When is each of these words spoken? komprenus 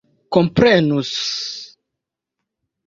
komprenus 0.35 1.11